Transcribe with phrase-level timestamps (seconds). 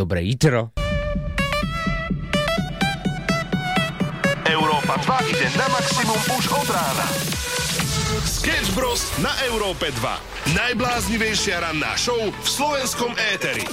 [0.00, 0.72] dobré jitro.
[4.48, 7.06] Európa 2 ide na maximum už od rána.
[8.24, 9.04] Sketch Bros.
[9.20, 10.56] na Európe 2.
[10.56, 13.68] Najbláznivejšia ranná show v slovenskom éteri.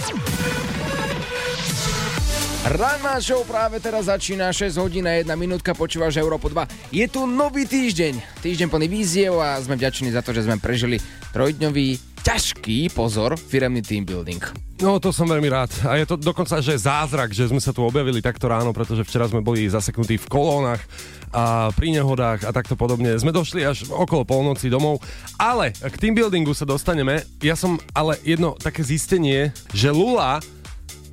[2.68, 6.92] Ranná show práve teraz začína 6 hodín a 1 minútka, počúvaš Európu 2.
[6.92, 11.00] Je tu nový týždeň, týždeň plný víziev a sme vďační za to, že sme prežili
[11.32, 14.44] trojdňový ťažký pozor firemný team building.
[14.84, 15.72] No to som veľmi rád.
[15.88, 19.32] A je to dokonca, že zázrak, že sme sa tu objavili takto ráno, pretože včera
[19.32, 20.84] sme boli zaseknutí v kolónach
[21.32, 23.16] a pri nehodách a takto podobne.
[23.16, 25.00] Sme došli až okolo polnoci domov,
[25.40, 27.24] ale k team buildingu sa dostaneme.
[27.40, 30.44] Ja som ale jedno také zistenie, že Lula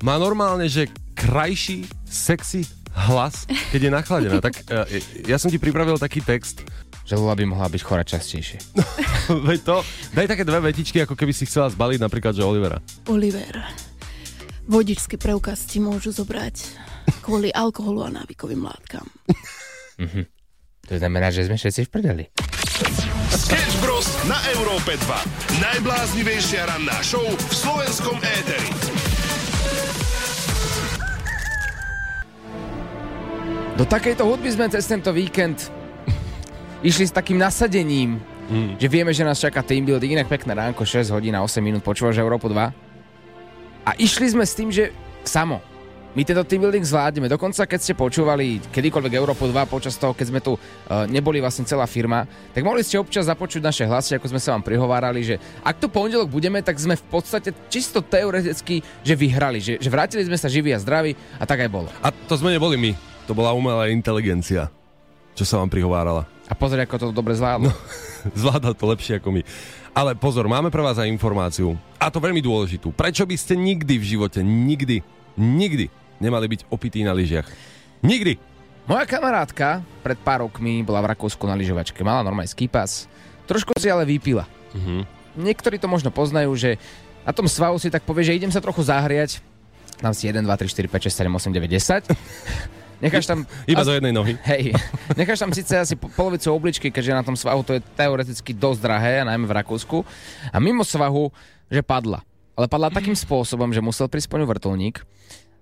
[0.03, 4.35] má normálne, že krajší, sexy hlas, keď je nachladená.
[4.43, 4.87] tak uh,
[5.27, 6.63] ja som ti pripravil taký text.
[7.05, 8.57] Že Lula by mohla byť chora častejšie.
[9.49, 9.77] Veď to,
[10.17, 12.81] daj také dve vetičky, ako keby si chcela zbaliť napríklad, že Olivera.
[13.05, 13.61] Oliver,
[14.65, 16.65] vodičský preukaz ti môžu zobrať
[17.21, 19.05] kvôli alkoholu a návykovým látkam.
[20.85, 22.23] To znamená, že sme všetci v prdeli.
[23.33, 24.05] Sketch Bros.
[24.29, 25.57] na Európe 2.
[25.57, 28.69] Najbláznivejšia ranná show v slovenskom éteri.
[33.81, 35.73] Do takejto hudby sme cez tento víkend
[36.85, 38.77] išli s takým nasadením, mm.
[38.77, 41.81] že vieme, že nás čaká team building, inak pekné ránko, 6 hodín a 8 minút,
[41.81, 42.61] počúvaš Európu 2.
[43.85, 44.93] A išli sme s tým, že
[45.25, 45.57] samo,
[46.15, 47.27] my tento team building zvládneme.
[47.27, 51.67] Dokonca, keď ste počúvali kedykoľvek Európu 2 počas toho, keď sme tu uh, neboli vlastne
[51.67, 52.23] celá firma,
[52.55, 55.91] tak mohli ste občas započuť naše hlasy, ako sme sa vám prihovárali, že ak tu
[55.91, 60.47] pondelok budeme, tak sme v podstate čisto teoreticky, že vyhrali, že, že vrátili sme sa
[60.47, 61.91] živí a zdraví a tak aj bolo.
[61.99, 62.91] A to sme neboli my.
[63.27, 64.71] To bola umelá inteligencia,
[65.35, 66.34] čo sa vám prihovárala.
[66.45, 67.69] A pozri, ako to dobre zvládlo.
[67.69, 67.73] No,
[68.39, 69.41] zvláda to lepšie ako my.
[69.95, 71.79] Ale pozor, máme pre vás aj informáciu.
[71.97, 72.91] A to veľmi dôležitú.
[72.93, 75.01] Prečo by ste nikdy v živote, nikdy,
[75.39, 75.87] nikdy
[76.19, 77.47] nemali byť opití na lyžiach?
[78.05, 78.37] Nikdy!
[78.85, 82.05] Moja kamarátka pred pár rokmi bola v Rakúsku na lyžovačke.
[82.05, 83.09] Mala normálny skipas.
[83.49, 84.45] Trošku si ale vypila.
[84.77, 85.01] Uh-huh.
[85.33, 86.77] Niektorí to možno poznajú, že
[87.25, 89.41] na tom svahu si tak povie, že idem sa trochu zahriať.
[89.97, 92.84] Dám si 1, 2, 3, 4, 5, 6, 7, 8, 9, 10.
[93.05, 93.45] Necháš tam...
[93.71, 94.33] Iba do jednej nohy.
[94.49, 94.73] Hej.
[95.19, 99.13] Necháš tam síce asi polovicu obličky, keďže na tom svahu to je teoreticky dosť drahé,
[99.21, 100.01] najmä v Rakúsku.
[100.49, 101.29] A mimo svahu,
[101.69, 102.25] že padla.
[102.57, 105.03] Ale padla takým spôsobom, že musel prísť po vrtulník.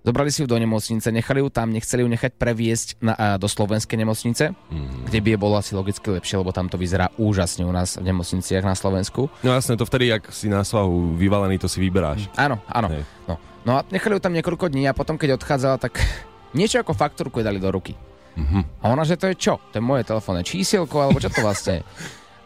[0.04, 3.48] Zobrali si ju do nemocnice, nechali ju tam, nechceli ju nechať previesť na, a, do
[3.48, 5.08] slovenskej nemocnice, mm.
[5.08, 8.12] kde by je bolo asi logicky lepšie, lebo tam to vyzerá úžasne u nás v
[8.12, 9.32] nemocniciach na Slovensku.
[9.40, 12.28] No jasne, to vtedy, ak si na svahu vyvalený, to si vyberáš.
[12.36, 12.92] Áno, áno.
[13.24, 13.40] No.
[13.64, 15.96] no a nechali ju tam niekoľko dní a potom, keď odchádzala, tak
[16.54, 17.98] niečo ako faktúrku dali do ruky.
[18.34, 18.82] Mm-hmm.
[18.82, 19.62] A ona, že to je čo?
[19.70, 21.86] To je moje telefónne čísielko, alebo čo to vlastne je?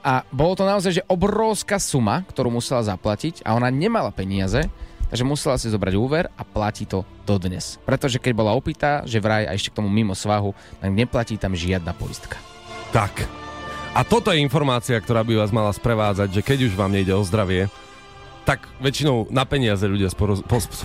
[0.04, 4.68] A bolo to naozaj, že obrovská suma, ktorú musela zaplatiť a ona nemala peniaze,
[5.08, 7.80] takže musela si zobrať úver a platí to dodnes.
[7.84, 11.56] Pretože keď bola opýta, že vraj a ešte k tomu mimo svahu, tak neplatí tam
[11.56, 12.40] žiadna poistka.
[12.92, 13.26] Tak.
[13.96, 17.24] A toto je informácia, ktorá by vás mala sprevádzať, že keď už vám nejde o
[17.24, 17.66] zdravie,
[18.48, 20.08] tak väčšinou na peniaze ľudia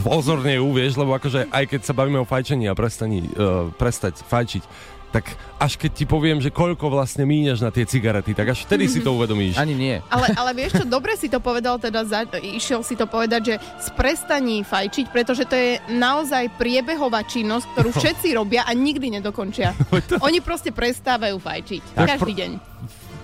[0.03, 4.91] pozornejú, vieš, lebo akože aj keď sa bavíme o fajčení a prestani, uh, prestať fajčiť,
[5.16, 5.31] tak
[5.62, 9.00] až keď ti poviem, že koľko vlastne míňaš na tie cigarety, tak až vtedy si
[9.00, 9.56] to uvedomíš.
[9.56, 10.01] Ani nie.
[10.12, 13.56] Ale, ale vieš čo, dobre si to povedal, teda za, išiel si to povedať, že
[13.80, 17.95] sprestaní fajčiť, pretože to je naozaj priebehová činnosť, ktorú no.
[17.95, 19.72] všetci robia a nikdy nedokončia.
[20.28, 21.95] Oni proste prestávajú fajčiť.
[21.95, 22.51] Tak každý pr- deň.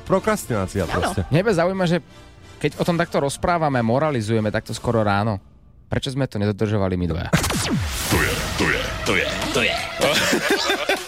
[0.08, 1.28] Prokrastinácia proste.
[1.28, 2.00] Nebe zaujíma, že
[2.60, 5.40] keď o tom takto rozprávame, moralizujeme takto skoro ráno,
[5.88, 7.32] prečo sme to nedodržovali my dvaja?
[8.12, 9.76] To je, to je, to je, to je.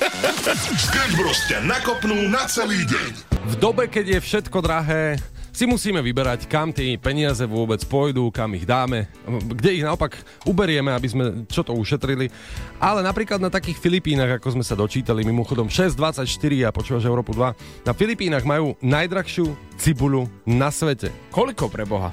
[0.79, 1.13] Sketch
[1.51, 3.11] ťa nakopnú na celý deň.
[3.51, 5.19] V dobe, keď je všetko drahé,
[5.51, 10.15] si musíme vyberať, kam tie peniaze vôbec pôjdu, kam ich dáme, kde ich naopak
[10.47, 12.31] uberieme, aby sme čo to ušetrili.
[12.79, 16.23] Ale napríklad na takých Filipínach, ako sme sa dočítali, mimochodom 6.24
[16.65, 21.11] a počúvaš Európu 2, na Filipínach majú najdrahšiu cibuľu na svete.
[21.35, 22.09] Koľko pre Boha?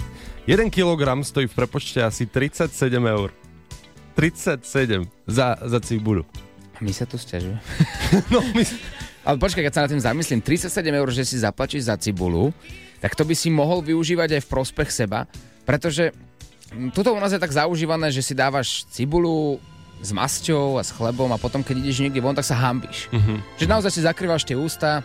[0.51, 2.73] 1 kg stojí v prepočte asi 37
[3.05, 3.31] eur.
[4.19, 6.27] 37 za, za cibuľu.
[6.83, 7.63] My sa tu stiažujeme.
[8.35, 8.63] no, my...
[9.29, 12.49] Ale počkaj, keď sa na tým zamyslím, 37 eur, že si zaplačíš za cibulu,
[12.99, 15.25] tak to by si mohol využívať aj v prospech seba,
[15.63, 16.11] pretože
[16.93, 19.57] tuto u nás je tak zaužívané, že si dávaš cibulu
[19.99, 23.11] s masťou a s chlebom a potom, keď ideš niekde von, tak sa hambíš.
[23.11, 23.43] Uh-huh.
[23.59, 25.03] Že naozaj si zakrývaš tie ústa,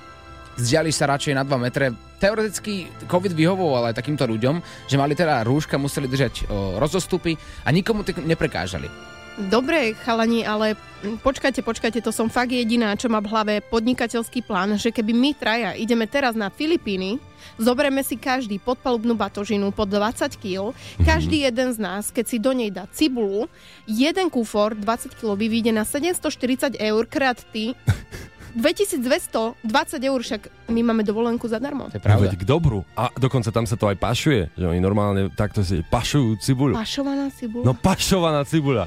[0.58, 1.90] vzdiališ sa radšej na 2 metre.
[2.22, 7.36] Teoreticky COVID vyhovoval aj takýmto ľuďom, že mali teda rúška, museli držať o, rozostupy
[7.66, 9.13] a nikomu t- neprekážali.
[9.34, 10.78] Dobre, chalani, ale
[11.26, 15.32] počkajte, počkajte, to som fakt jediná, čo má v hlave podnikateľský plán, že keby my
[15.34, 17.18] traja ideme teraz na Filipíny,
[17.58, 22.54] zoberieme si každý podpalubnú batožinu pod 20 kg, každý jeden z nás, keď si do
[22.54, 23.50] nej dá cibulu,
[23.90, 27.74] jeden kufor 20 kg vyjde na 740 eur krát ty,
[28.54, 29.58] 2220
[30.00, 31.90] eur, však my máme dovolenku zadarmo.
[31.90, 32.24] To je pravda.
[32.24, 32.86] veď k dobru.
[32.94, 36.74] A dokonca tam sa to aj pašuje, že oni normálne takto si pašujú cibuľu.
[36.74, 37.64] Pašovaná cibula.
[37.64, 38.86] No pašovaná cibuľa.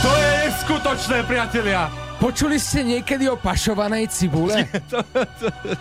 [0.00, 1.88] To je neskutočné, priatelia!
[2.14, 4.54] Počuli ste niekedy o pašovanej cibule?
[4.88, 5.02] To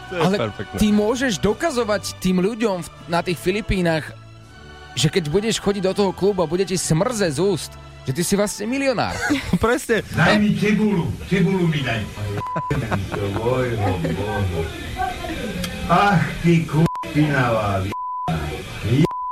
[0.09, 0.75] je Ale perfektné.
[0.75, 4.11] ty môžeš dokazovať tým ľuďom v- na tých Filipínach,
[4.93, 7.71] že keď budeš chodiť do toho klubu a bude ti smrze z úst,
[8.03, 9.15] že ty si vlastne milionár.
[9.63, 10.03] Presne.
[10.11, 12.03] Daj mi cibulu, cibulu mi daj.
[15.87, 17.83] Ach ty kupinavá.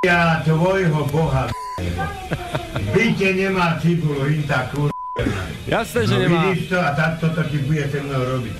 [0.02, 1.46] Ja tvojho boha
[2.94, 4.90] byte nemá cibulu, im tá kur...
[5.68, 6.42] Jasné, že No nemá.
[6.50, 8.56] vidíš to a takto to ti bude se mnou robiť.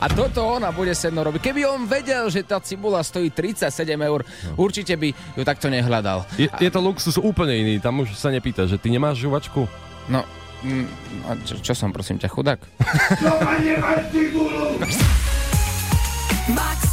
[0.00, 1.42] A toto ona bude se mnou robiť.
[1.42, 3.66] Keby on vedel, že tá cibula stojí 37
[4.00, 4.22] eur,
[4.54, 6.22] určite by ju takto nehľadal.
[6.38, 9.66] Je, je to luxus úplne iný, tam už sa nepýta, že ty nemáš žuvačku?
[10.06, 10.22] No,
[10.62, 10.86] mm,
[11.26, 12.60] a čo, čo som, prosím ťa, chudák?
[13.18, 14.78] Doma nemáš cibulu!
[16.46, 16.85] Maximum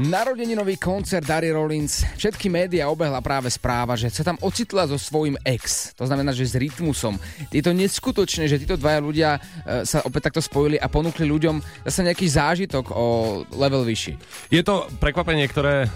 [0.00, 2.08] Narodeninový koncert Dary Rollins.
[2.16, 5.92] Všetky médiá obehla práve správa, že sa tam ocitla so svojím ex.
[5.92, 7.20] To znamená, že s rytmusom.
[7.52, 9.40] Je to neskutočné, že títo dvaja ľudia e,
[9.84, 13.06] sa opäť takto spojili a ponúkli ľuďom zase nejaký zážitok o
[13.52, 14.16] level vyšší.
[14.48, 15.88] Je to prekvapenie, ktoré eh,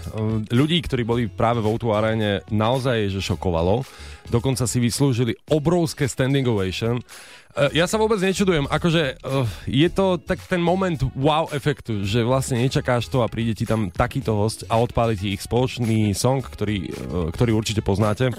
[0.53, 3.81] ľudí, ktorí boli práve v O2 aréne, naozaj že šokovalo.
[4.29, 7.01] Dokonca si vyslúžili obrovské standing ovation.
[7.55, 12.19] Eh, Ja sa vôbec nečudujem, akože eh, je to tak ten moment wow efektu, že
[12.19, 16.43] vlastne nečakáš to a príde ti tam takýto host a odpáli ti ich spoločný song,
[16.43, 18.35] ktorý, eh, ktorý určite poznáte.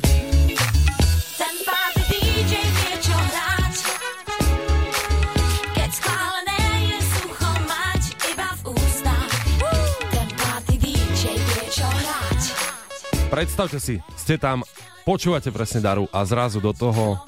[13.26, 14.64] Predstavte si, ste tam,
[15.04, 17.20] počúvate presne Daru a zrazu do toho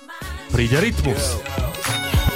[0.48, 1.36] príde rytmus.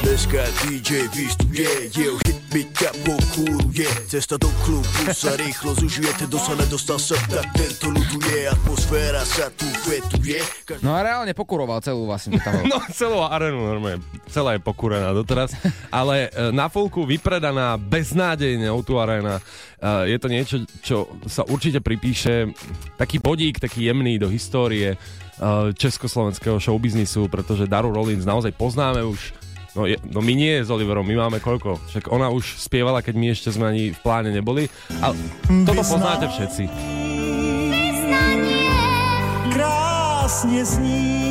[0.03, 3.87] Dneska DJ vystuje, jeho hit mi ťa pokuruje.
[4.11, 4.83] Cesta do klubu
[5.15, 8.51] sa rýchlo zužuje, ten kto sa nedostal sem, tak tento ľuduje.
[8.51, 10.43] Atmosféra sa tu vetuje.
[10.67, 12.51] Každý No a reálne pokuroval celú vlastne tam.
[12.67, 15.55] No celú arénu normálne, celá je pokúrená doteraz,
[15.95, 19.39] ale e, na folku vypredaná beznádejne o tú aréna.
[19.79, 20.97] E, Je to niečo, čo
[21.31, 22.51] sa určite pripíše.
[22.99, 24.97] Taký bodík, taký jemný do histórie e,
[25.79, 29.42] československého showbiznisu, pretože Daru Rollins naozaj poznáme už
[29.73, 31.81] No, je, no my nie s Oliverom, my máme koľko?
[31.89, 34.69] Však ona už spievala, keď my ešte sme ani v pláne neboli.
[35.01, 35.17] Ale
[35.65, 36.65] toto poznáte všetci.
[39.53, 41.22] krásne zní.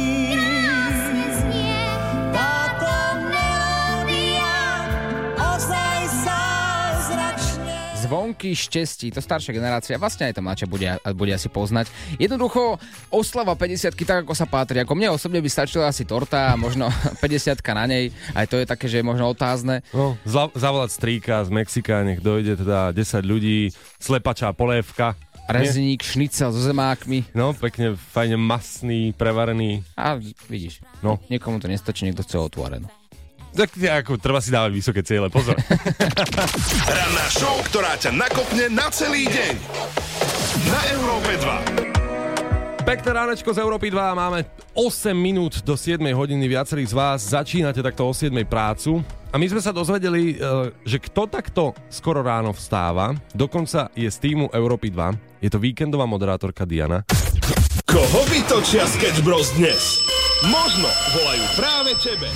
[8.11, 10.83] Zvonky štestí, to staršia generácia, vlastne aj to mladšia bude,
[11.15, 11.87] bude asi poznať.
[12.19, 12.75] Jednoducho
[13.07, 14.83] oslava 50 tak ako sa patrí.
[14.83, 16.91] Ako mne osobne by stačila asi torta a možno
[17.23, 18.11] 50 na nej.
[18.35, 19.79] Aj to je také, že je možno otázne.
[19.95, 25.15] No, zavolať strýka z Mexika, nech dojde teda 10 ľudí, slepačá polévka.
[25.47, 27.31] Rezník, šnicel so zemákmi.
[27.31, 29.87] No, pekne, fajne masný, prevarený.
[29.95, 30.19] A
[30.51, 31.15] vidíš, No.
[31.31, 32.91] niekomu to nestačí, niekto chce otvorenú.
[33.51, 35.59] Tak ako, treba si dávať vysoké ciele, pozor.
[36.95, 39.53] Ranná show, ktorá ťa nakopne na celý deň.
[40.71, 42.87] Na Európe 2.
[42.87, 47.83] Pekné ránečko z Európy 2, máme 8 minút do 7 hodiny, viacerí z vás začínate
[47.83, 49.03] takto o 7 prácu.
[49.31, 50.35] A my sme sa dozvedeli, e,
[50.87, 56.07] že kto takto skoro ráno vstáva, dokonca je z týmu Európy 2, je to víkendová
[56.07, 57.03] moderátorka Diana.
[57.91, 59.99] Koho vytočia Sketch Bros dnes?
[60.47, 62.31] Možno volajú práve tebe.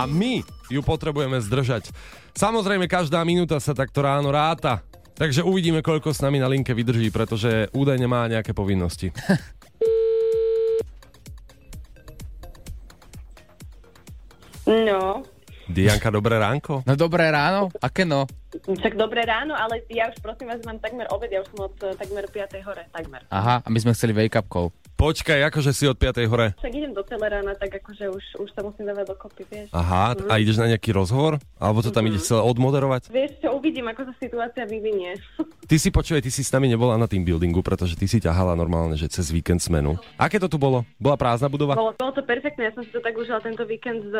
[0.00, 0.40] A my
[0.72, 1.92] ju potrebujeme zdržať.
[2.32, 4.80] Samozrejme, každá minúta sa takto ráno ráta.
[5.12, 9.12] Takže uvidíme, koľko s nami na linke vydrží, pretože údajne má nejaké povinnosti.
[14.64, 15.20] No,
[15.68, 16.80] Dianka, dobré ránko.
[16.88, 18.24] No dobré ráno, aké no?
[18.64, 21.76] však dobré ráno, ale ja už prosím vás mám takmer obed, ja už som od
[21.82, 22.66] eh, takmer 5.
[22.68, 23.20] hore, takmer.
[23.28, 24.72] Aha, a my sme chceli wake up call.
[24.94, 26.30] Počkaj, akože si od 5.
[26.30, 26.54] hore.
[26.54, 29.68] Však idem do Telerána, tak akože už, už sa musím dávať dokopy, vieš.
[29.74, 31.42] Aha, a ideš na nejaký rozhovor?
[31.58, 33.10] Alebo to tam ideš celé odmoderovať?
[33.10, 35.18] Vieš čo, uvidím, ako sa situácia vyvinie.
[35.70, 38.52] Ty si počuje, ty si s nami nebola na team buildingu, pretože ty si ťahala
[38.52, 39.96] normálne, že cez víkend smenu.
[40.20, 40.84] Aké to tu bolo?
[41.00, 41.72] Bola prázdna budova?
[41.72, 44.14] Bolo, bolo to perfektné, ja som si to tak užila tento víkend s,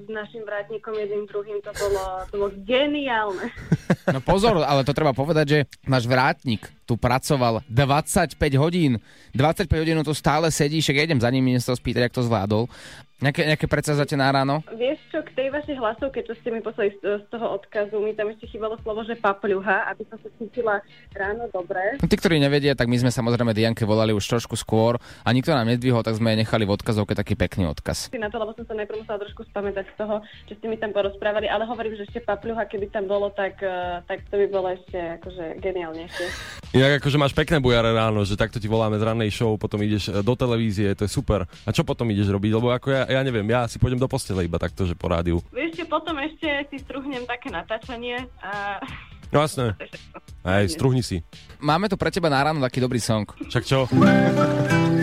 [0.00, 3.52] s našim vrátnikom jedným druhým, to bolo, to bolo geniálne.
[4.10, 9.02] No pozor, ale to treba povedať, že náš vrátnik tu pracoval 25 hodín.
[9.34, 12.26] 25 hodín tu stále sedí, však ja idem za ním dnes to spýtať, jak to
[12.26, 12.70] zvládol.
[13.16, 14.60] Nejaké, nejaké predsazate na ráno?
[14.76, 18.12] Vieš čo, k tej vašej hlasovke, čo ste mi poslali z, z toho odkazu, mi
[18.12, 20.84] tam ešte chýbalo slovo, že papľuha, aby som sa cítila
[21.16, 21.96] ráno dobre.
[21.96, 25.64] Tí, ktorí nevedia, tak my sme samozrejme Dianke volali už trošku skôr a nikto nám
[25.64, 28.12] nedvihol, tak sme jej nechali v odkazovke taký pekný odkaz.
[28.12, 30.20] Na to, lebo som sa najprv musela trošku spamätať z toho,
[30.52, 34.04] čo ste mi tam porozprávali, ale hovorím, že ešte papľuha, keby tam bolo, tak, eh,
[34.04, 36.26] tak to by bolo ešte akože geniálnejšie.
[36.74, 40.10] Inak akože máš pekné bujare ráno, že takto ti voláme z rannej show, potom ideš
[40.10, 41.46] e, do televízie, to je super.
[41.62, 42.50] A čo potom ideš robiť?
[42.58, 45.38] Lebo ako ja, ja neviem, ja si pôjdem do postele iba takto, že po rádiu.
[45.54, 48.82] Vieš, že potom ešte si struhnem také natáčanie a...
[49.30, 49.74] No jasné.
[50.48, 51.22] Hej, struhni si.
[51.62, 53.26] Máme tu pre teba na ráno taký dobrý song.
[53.50, 53.86] Však čo?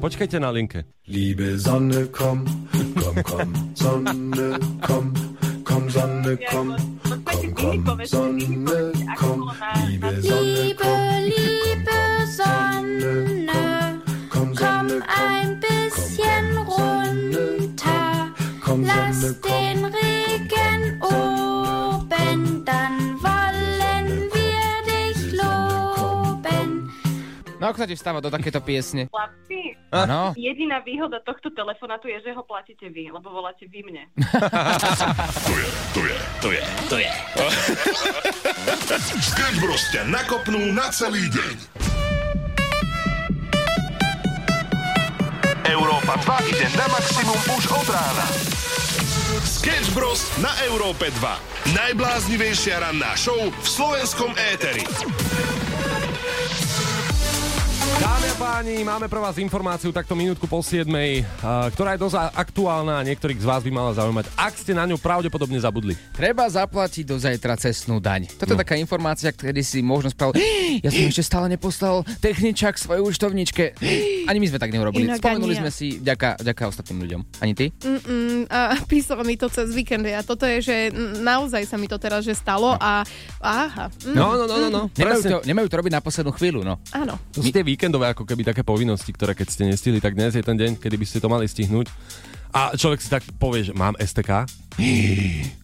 [0.00, 0.88] Počkajte na linke.
[1.12, 2.48] Liebe Sonne, komm,
[2.96, 5.12] komm, komm, Sonne, komm,
[5.70, 6.76] komm, Sonne, komm,
[7.54, 9.50] komm, komm, Sonne, komm,
[9.86, 11.98] liebe Sonne, Liebe, komm, liebe
[12.36, 14.00] Sonne,
[14.30, 18.32] komm, ein bisschen runter.
[18.64, 26.90] komm, Lass den Regen oben, dann wollen wir dich loben.
[27.60, 29.08] No sa ti vstáva do takéto piesne?
[29.08, 29.49] Chlapci,
[29.90, 30.30] Áno.
[30.38, 34.06] jediná výhoda tohto telefonátu je, že ho platíte vy, lebo voláte vy mne.
[35.50, 37.12] To je, to je, to je, to je.
[39.34, 41.56] Sketch Bros ťa nakopnú na celý deň.
[45.66, 48.26] Európa 2 ide na maximum už od rána.
[49.42, 51.74] Sketch Bros na Európe 2.
[51.74, 54.86] Najbláznivejšia ranná show v slovenskom éteri.
[57.98, 62.30] Dámy a páni, máme pre vás informáciu takto minútku po 7, a, ktorá je dosť
[62.30, 65.98] aktuálna a niektorých z vás by mala zaujímať, ak ste na ňu pravdepodobne zabudli.
[66.12, 68.30] Treba zaplatiť do zajtra cestnú daň.
[68.36, 70.38] Toto je taká informácia, kedy si možno spravil,
[70.84, 73.74] ja som ešte stále neposlal techničak svojej účtovničke.
[74.28, 75.08] Ani my sme tak neurobili.
[75.08, 77.20] Inak Spomenuli sme si, ďaká, ďaká ostatným ľuďom.
[77.40, 77.72] Ani ty?
[78.52, 80.76] A písala mi to cez víkend a toto je, že
[81.18, 83.00] naozaj sa mi to teraz že stalo a
[83.40, 83.88] aha.
[84.04, 84.82] Mm, No, no, no, no, no.
[84.92, 86.76] Nemajú to, nemajú to robiť na poslednú chvíľu, no.
[86.92, 87.16] Áno.
[87.32, 87.40] To
[87.80, 91.00] víkendové ako keby také povinnosti, ktoré keď ste nestihli, tak dnes je ten deň, kedy
[91.00, 91.88] by ste to mali stihnúť.
[92.52, 94.44] A človek si tak povie, že mám STK.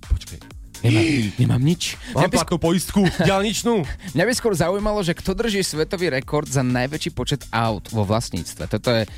[0.00, 0.55] Počkej.
[0.84, 1.06] Nemám,
[1.40, 1.96] nemám nič.
[2.12, 3.74] Mám by, platnú poistku, ďalničnú.
[4.14, 8.68] mňa by skôr zaujímalo, že kto drží svetový rekord za najväčší počet aut vo vlastníctve.
[8.68, 9.08] Toto je, e,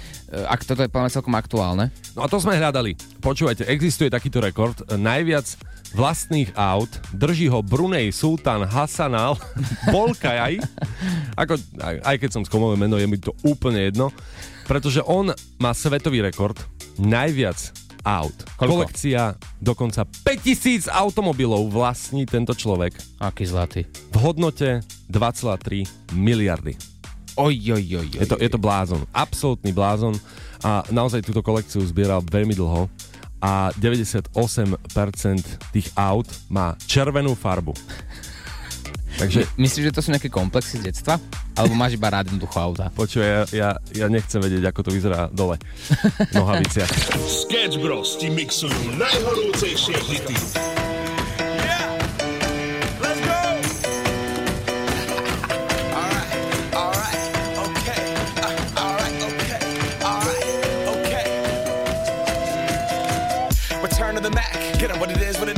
[0.46, 1.90] ak toto je plne celkom aktuálne.
[2.14, 2.94] No a to sme hľadali.
[3.18, 4.78] Počúvajte, existuje takýto rekord.
[4.86, 5.58] Najviac
[5.96, 9.40] vlastných aut drží ho Brunei Sultan Hassanal
[9.94, 10.60] Bolkajaj.
[11.34, 14.12] Ako, aj, aj keď som skomolil meno, je mi to úplne jedno.
[14.68, 16.60] Pretože on má svetový rekord.
[17.00, 18.34] Najviac aut.
[18.56, 18.86] Koľko?
[18.86, 23.86] Kolekcia dokonca 5000 automobilov vlastní tento človek Aký zlatý.
[24.12, 26.74] v hodnote 2,3 miliardy.
[27.38, 28.08] Oj, oj, oj, oj.
[28.18, 30.18] Je to, je to blázon, absolútny blázon
[30.66, 32.90] a naozaj túto kolekciu zbieral veľmi dlho
[33.38, 34.34] a 98%
[35.70, 37.70] tých aut má červenú farbu.
[39.18, 41.18] Takže Myslíš, že to sú nejaké komplexy z detstva?
[41.58, 42.86] Alebo máš iba rád jednoducho auta?
[42.94, 45.58] počuj, ja, ja, ja nechcem vedieť, ako to vyzerá dole.
[45.58, 46.86] v Nohaviciach.
[47.42, 50.38] Sketch Bros ti mixujú najhorúcejšie hity.
[64.78, 65.57] Get up what it is, what it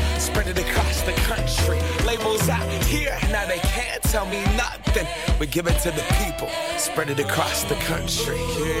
[0.31, 1.79] spread it across the country.
[2.05, 5.05] Labels out here, now they can't tell me nothing.
[5.39, 8.37] We give it to the people, spread it across the country.
[8.37, 8.80] Here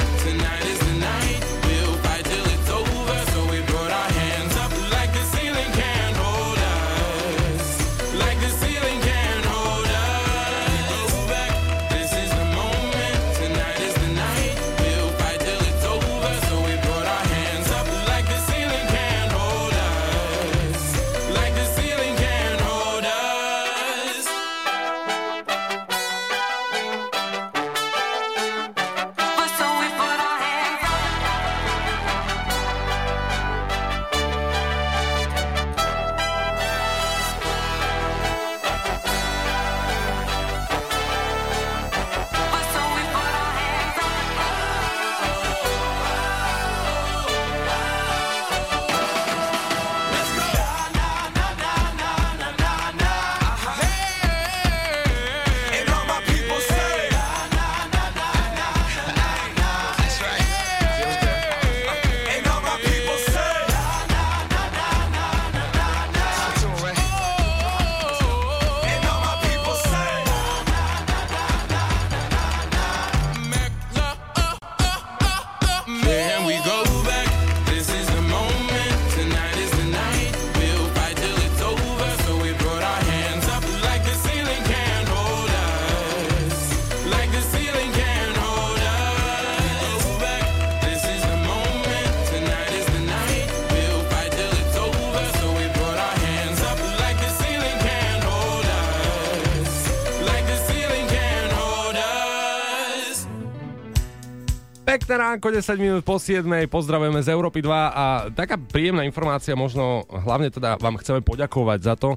[105.11, 106.47] Pekné ránko, 10 minút po 7.
[106.71, 111.99] Pozdravujeme z Európy 2 a taká príjemná informácia, možno hlavne teda vám chceme poďakovať za
[111.99, 112.15] to,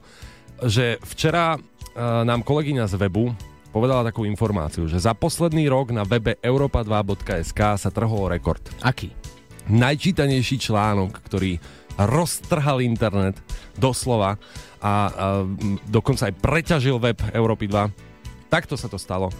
[0.62, 1.61] že včera e,
[1.98, 3.35] nám kolegyňa z webu
[3.74, 8.62] povedala takú informáciu, že za posledný rok na webe europa2.sk sa trhol rekord.
[8.78, 9.11] Aký?
[9.66, 11.59] Najčítanejší článok, ktorý
[11.98, 13.35] roztrhal internet
[13.74, 14.38] doslova
[14.78, 14.92] a, a
[15.90, 18.54] dokonca aj preťažil web Európy 2.
[18.54, 19.35] Takto sa to stalo.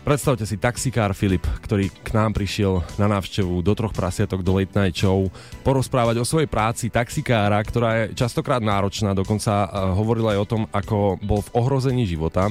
[0.00, 4.72] Predstavte si taxikár Filip, ktorý k nám prišiel na návštevu do troch prasiatok do Late
[4.72, 5.28] Night Show
[5.60, 10.62] porozprávať o svojej práci taxikára, ktorá je častokrát náročná, dokonca uh, hovoril aj o tom,
[10.72, 12.48] ako bol v ohrození života.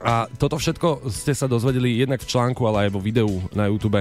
[0.00, 4.00] A toto všetko ste sa dozvedeli jednak v článku, ale aj vo videu na YouTube.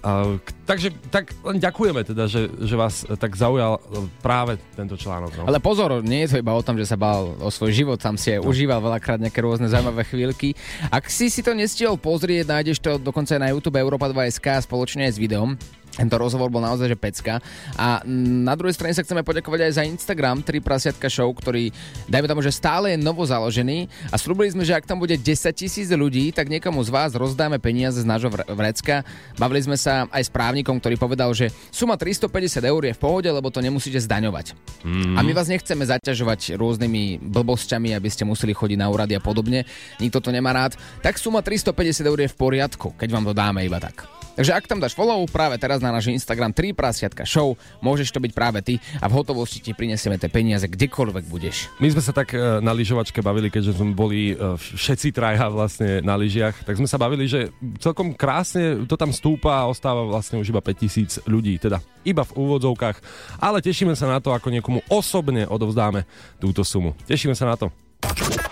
[0.00, 3.76] Uh, takže tak len ďakujeme teda, že, že vás tak zaujal
[4.24, 5.36] práve tento článok.
[5.36, 5.44] No.
[5.44, 8.16] Ale pozor, nie je to iba o tom, že sa bal o svoj život, tam
[8.16, 10.56] si aj užíval veľakrát nejaké rôzne zaujímavé chvíľky.
[10.88, 15.04] Ak si si to nestihol pozrieť, nájdeš to dokonca aj na YouTube Europa 2.sk spoločne
[15.04, 15.60] aj s videom.
[16.00, 17.44] Tento rozhovor bol naozaj že pecka.
[17.76, 21.68] A na druhej strane sa chceme poďakovať aj za Instagram 3 prasiatka show, ktorý,
[22.08, 25.28] dajme tomu, že stále je novo založený a slúbili sme, že ak tam bude 10
[25.52, 29.04] tisíc ľudí, tak niekomu z vás rozdáme peniaze z nášho vr- vrecka.
[29.36, 33.28] Bavili sme sa aj s právnikom, ktorý povedal, že suma 350 eur je v pohode,
[33.28, 34.56] lebo to nemusíte zdaňovať.
[34.80, 35.14] Mm.
[35.14, 39.68] A my vás nechceme zaťažovať rôznymi blbosťami, aby ste museli chodiť na úrady a podobne.
[40.00, 40.80] Nikto to nemá rád.
[41.04, 44.19] Tak suma 350 eur je v poriadku, keď vám to dáme iba tak.
[44.40, 48.24] Takže ak tam dáš follow práve teraz na náš Instagram 3 prasiatka show, môžeš to
[48.24, 51.68] byť práve ty a v hotovosti ti prinesieme tie peniaze kdekoľvek budeš.
[51.76, 56.00] My sme sa tak e, na lyžovačke bavili, keďže sme boli e, všetci traja vlastne
[56.00, 57.52] na lyžiach, tak sme sa bavili, že
[57.84, 61.76] celkom krásne to tam stúpa a ostáva vlastne už iba 5000 ľudí, teda
[62.08, 62.96] iba v úvodzovkách,
[63.44, 66.08] ale tešíme sa na to, ako niekomu osobne odovzdáme
[66.40, 66.96] túto sumu.
[67.04, 67.68] Tešíme sa na to.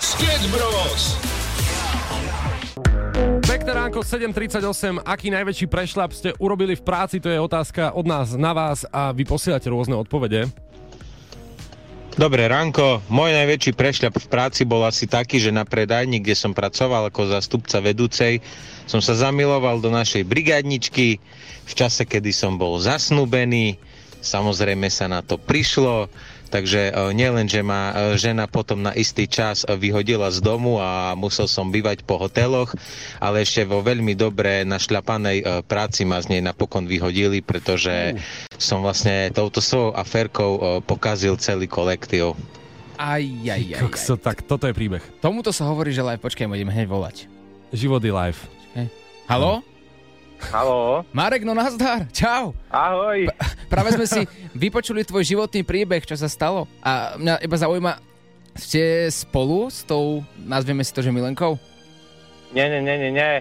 [0.04, 1.37] Sketch Bros.
[3.58, 5.02] Pekné ránko, 7.38.
[5.02, 7.18] Aký najväčší prešlap ste urobili v práci?
[7.18, 10.46] To je otázka od nás na vás a vy posielate rôzne odpovede.
[12.14, 13.02] Dobré ránko.
[13.10, 17.34] Môj najväčší prešľap v práci bol asi taký, že na predajni, kde som pracoval ako
[17.34, 18.38] zastupca vedúcej,
[18.86, 21.18] som sa zamiloval do našej brigádničky
[21.66, 23.74] v čase, kedy som bol zasnúbený.
[24.22, 26.06] Samozrejme sa na to prišlo,
[26.48, 30.80] takže e, nielen, že ma e, žena potom na istý čas e, vyhodila z domu
[30.80, 32.72] a musel som bývať po hoteloch,
[33.22, 38.18] ale ešte vo veľmi dobre našľapanej práci ma z nej napokon vyhodili, pretože
[38.56, 42.34] som vlastne touto svojou aférkou pokazil celý kolektív.
[42.98, 43.82] Aj, aj, aj, aj.
[43.84, 45.04] Kokso, tak toto je príbeh.
[45.22, 47.30] Tomuto sa hovorí, že live, počkaj, budeme hneď volať.
[47.70, 48.40] Život je live.
[49.28, 49.60] Haló?
[50.38, 51.02] Haló?
[51.10, 52.54] Marek, no nazdar, čau.
[52.70, 53.26] Ahoj.
[53.66, 54.20] Práve sme si
[54.54, 56.70] vypočuli tvoj životný príbeh, čo sa stalo.
[56.80, 57.92] A mňa iba zaujíma,
[58.58, 61.58] ste spolu s tou, nazvieme si to, že Milenkou?
[62.50, 63.32] Nie, nie, nie, nie, nie.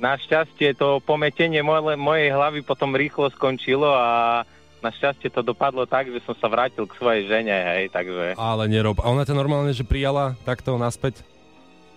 [0.00, 4.42] Našťastie to pometenie moje, mojej hlavy potom rýchlo skončilo a
[4.82, 8.34] našťastie to dopadlo tak, že som sa vrátil k svojej žene, hej, takže...
[8.34, 8.98] Ale nerob.
[8.98, 11.22] A ona ťa normálne, že prijala takto naspäť?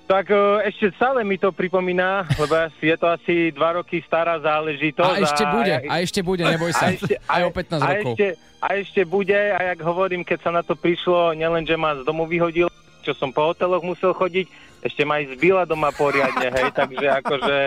[0.06, 5.18] Tak e, ešte stále mi to pripomína, lebo je to asi dva roky stará záležitosť.
[5.18, 6.86] A ešte bude, a ešte bude, neboj sa.
[6.90, 8.14] A ešte, Aj o 15 a rokov.
[8.14, 8.28] Ešte,
[8.62, 12.06] a ešte bude, a jak hovorím, keď sa na to prišlo, nielen, že ma z
[12.06, 12.70] domu vyhodil,
[13.02, 14.46] čo som po hoteloch musel chodiť,
[14.86, 17.58] ešte ma aj zbila doma poriadne, hej, takže akože,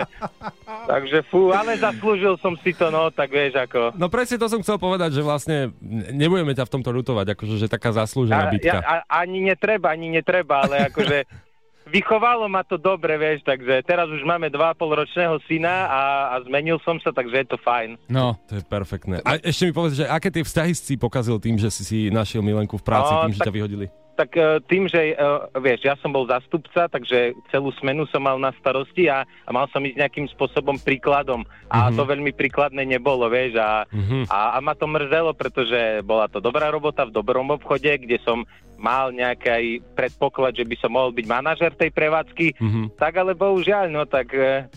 [0.87, 3.91] takže fú, ale zaslúžil som si to, no, tak vieš, ako.
[3.99, 5.75] No presne to som chcel povedať, že vlastne
[6.15, 8.71] nebudeme ťa v tomto ľutovať, akože že taká zaslúžená A, bitka.
[8.71, 11.27] ja, a, ani netreba, ani netreba, ale akože
[11.89, 16.77] vychovalo ma to dobre, vieš, takže teraz už máme 2,5 ročného syna a, a zmenil
[16.79, 17.97] som sa, takže je to fajn.
[18.07, 18.37] No.
[18.47, 19.19] To je perfektné.
[19.21, 22.39] A ešte mi povedz, že aké tie vzťahy si pokazil tým, že si si našiel
[22.39, 23.85] Milenku v práci, No, tým, že tak- ťa vyhodili?
[24.19, 25.23] Tak e, tým, že, e,
[25.63, 29.71] vieš, ja som bol zastupca, takže celú smenu som mal na starosti a, a mal
[29.71, 31.47] som ísť nejakým spôsobom príkladom.
[31.71, 31.95] A Mhm.
[31.95, 34.27] to veľmi príkladné nebolo, vieš, a, Mhm.
[34.27, 38.43] a, a ma to mrzelo, pretože bola to dobrá robota v dobrom obchode, kde som
[38.75, 42.59] mal nejaký predpoklad, že by som mohol byť manažer tej prevádzky.
[42.59, 42.99] Mhm.
[42.99, 44.67] Tak ale bohužiaľ, no tak e,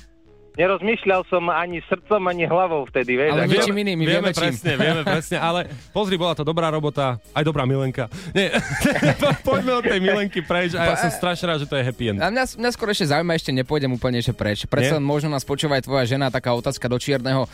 [0.56, 3.30] nerozmýšľal som ani srdcom, ani hlavou vtedy, vieš.
[3.32, 4.42] Ale niečím iným, my vieme, čím.
[4.48, 5.60] presne, vieme presne, ale
[5.90, 8.08] pozri, bola to dobrá robota, aj dobrá Milenka.
[8.36, 8.52] Nie,
[9.48, 12.18] poďme od tej Milenky preč a ja som strašne rád, že to je happy end.
[12.20, 14.64] A mňa, mňa skôr ešte zaujíma, ešte nepôjdem úplne ešte preč.
[14.68, 17.48] Predsa možno nás počúva aj tvoja žena, taká otázka do čierneho.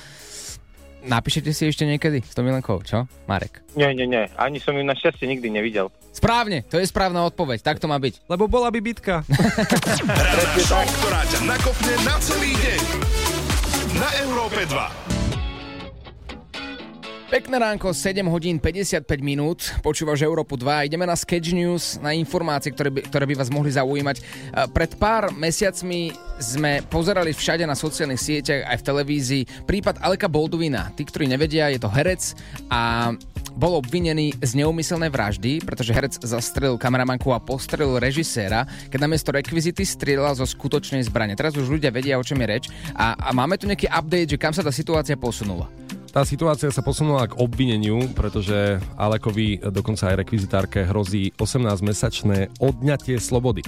[1.08, 3.08] Napíšete si ešte niekedy s tou Milenkou, čo?
[3.24, 3.64] Marek.
[3.72, 5.88] Nie, nie, nie, ani som ju našťastie nikdy nevidel.
[6.12, 8.28] Správne, to je správna odpoveď, tak to má byť.
[8.28, 9.24] Lebo bola by bitka.
[10.04, 12.80] Ranná show, ktorá ťa nakopne na celý deň.
[13.96, 15.17] Na Európe 2.
[17.28, 22.72] Pekné ránko, 7 hodín 55 minút, počúvaš Európu 2, ideme na Sketch News, na informácie,
[22.72, 24.16] ktoré by, ktoré by vás mohli zaujímať.
[24.16, 24.22] E,
[24.72, 26.08] Pred pár mesiacmi
[26.40, 30.88] sme pozerali všade na sociálnych sieťach, aj v televízii, prípad Aleka Bolduvina.
[30.96, 32.32] Tí, ktorí nevedia, je to herec
[32.72, 33.12] a
[33.52, 39.84] bol obvinený z neumyselnej vraždy, pretože herec zastrelil kameramanku a postrelil režiséra, keď namiesto rekvizity
[39.84, 41.36] strieľal zo skutočnej zbrane.
[41.36, 42.64] Teraz už ľudia vedia, o čom je reč
[42.96, 45.68] a, a máme tu nejaký update, že kam sa tá situácia posunula.
[46.08, 53.60] Tá situácia sa posunula k obvineniu, pretože Alekovi dokonca aj rekvizitárke hrozí 18-mesačné odňatie slobody.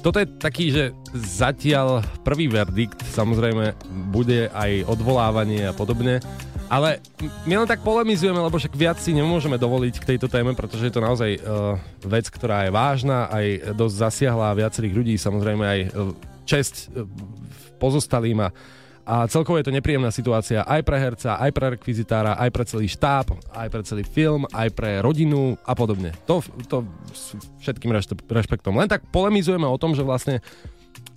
[0.00, 3.76] Toto je taký, že zatiaľ prvý verdikt, samozrejme
[4.08, 6.20] bude aj odvolávanie a podobne,
[6.66, 6.98] ale
[7.46, 10.94] my len tak polemizujeme, lebo však viac si nemôžeme dovoliť k tejto téme, pretože je
[10.96, 16.10] to naozaj uh, vec, ktorá je vážna, aj dosť zasiahla viacerých ľudí, samozrejme aj uh,
[16.42, 17.06] česť uh,
[17.78, 18.50] pozostalým a
[19.06, 22.90] a celkovo je to nepríjemná situácia aj pre herca, aj pre rekvizitára, aj pre celý
[22.90, 26.10] štáb, aj pre celý film, aj pre rodinu a podobne.
[26.26, 26.82] To, to
[27.14, 28.74] s všetkým rešpe- rešpektom.
[28.74, 30.42] Len tak polemizujeme o tom, že vlastne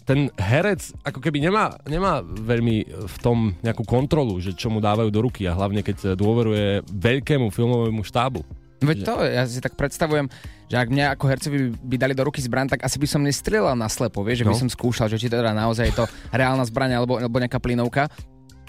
[0.05, 2.77] ten herec ako keby nemá, nemá veľmi
[3.09, 7.49] v tom nejakú kontrolu, že čo mu dávajú do ruky a hlavne keď dôveruje veľkému
[7.49, 8.45] filmovému štábu.
[8.81, 10.31] Veď to, ja si tak predstavujem,
[10.65, 13.73] že ak mňa ako hercovi by dali do ruky zbraň, tak asi by som nestrieľal
[13.73, 14.61] na slepo, vieš, že by No.
[14.61, 18.07] som skúšal, že či teda naozaj je to reálna zbraň alebo, alebo nejaká plynovka.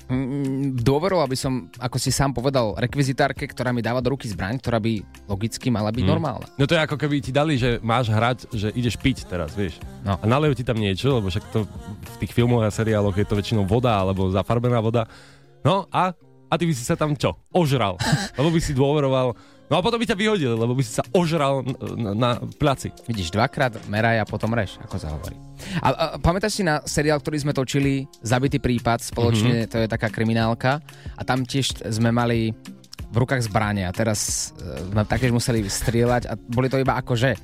[0.06, 4.58] Mm, Dôveroval by som, ako si sám povedal, rekvizitárke, ktorá mi dáva do ruky zbraň,
[4.58, 6.10] ktorá by logicky mala byť Mm.
[6.10, 6.46] normálna.
[6.52, 9.78] No to je ako keby ti dali, že máš hrať, že ideš piť teraz, vieš.
[10.02, 10.18] No.
[10.18, 13.38] A nalejú ti tam niečo, lebo však to v tých filmoch a seriáloch je to
[13.38, 15.06] väčšinou voda alebo zafarbená voda.
[15.62, 16.10] No a,
[16.44, 17.38] a ty by si sa tam čo?
[17.48, 17.94] Ožral.
[18.34, 19.38] lebo by si dôveroval.
[19.70, 21.62] No a potom by ťa vyhodili, lebo by si sa ožral
[21.94, 22.90] na, na placi.
[23.06, 25.38] Vidíš, dvakrát meraj a potom reš, ako sa hovorí.
[25.78, 29.70] A, a pamätáš si na seriál, ktorý sme točili, Zabitý prípad, spoločne, mm-hmm.
[29.70, 30.82] to je taká kriminálka
[31.14, 32.50] a tam tiež sme mali
[33.10, 37.38] v rukách zbranie a teraz e, sme taktiež museli strieľať a boli to iba akože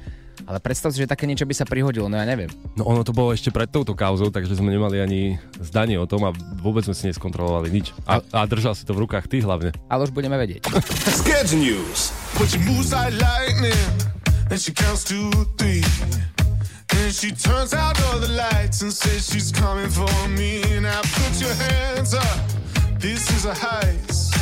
[0.45, 2.53] Ale predstav si, že také niečo by sa prihodilo, no ja neviem.
[2.77, 5.21] No ono to bolo ešte pred touto kauzou, takže sme nemali ani
[5.57, 7.97] zdanie o tom a vôbec sme si neskontrolovali nič.
[8.05, 9.73] A, a držal si to v rukách ty hlavne.
[9.89, 10.69] Ale už budeme vedieť.
[11.25, 12.13] Sketch News.
[12.37, 13.89] But she moves like lightning,
[14.53, 15.81] and she counts to three.
[16.93, 20.61] And she turns out all the lights and says she's coming for me.
[20.81, 22.39] Now put your hands up,
[23.01, 24.37] this is a heist.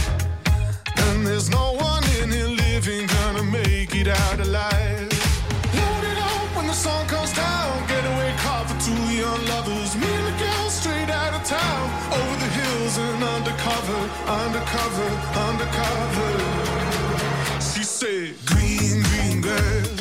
[0.96, 5.23] And there's no one in here living gonna make it out alive.
[6.74, 9.94] Sun comes down, getaway car for two young lovers.
[9.96, 11.84] Me and the girl straight out of town,
[12.18, 14.00] over the hills and undercover,
[14.42, 15.10] undercover,
[15.48, 16.30] undercover.
[17.60, 19.93] She said, Green, green grass,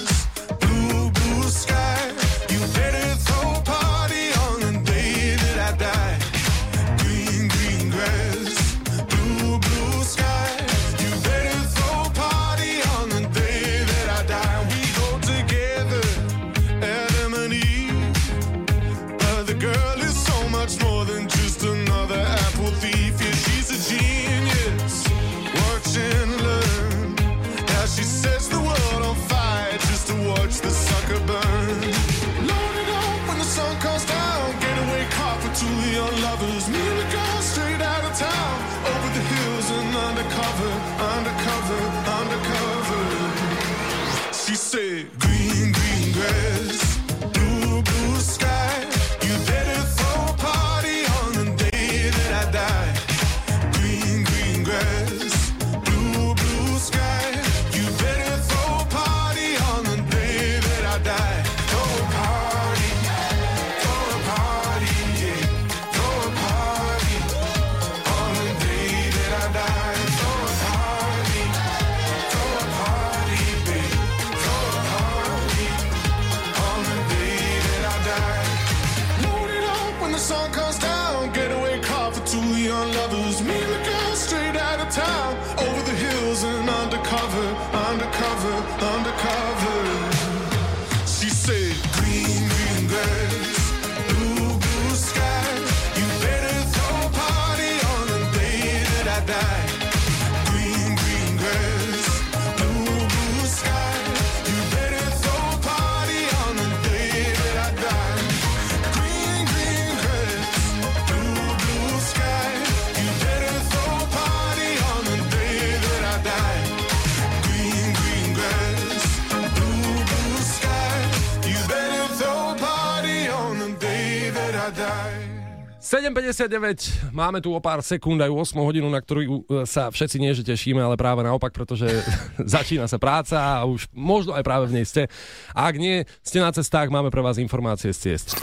[125.94, 130.34] 7.59, máme tu o pár sekúnd aj 8 hodinu, na ktorú uh, sa všetci nie,
[130.34, 131.86] že tešíme, ale práve naopak, pretože
[132.58, 135.06] začína sa práca a už možno aj práve v nej ste.
[135.54, 138.34] A ak nie, ste na cestách, máme pre vás informácie z ciest.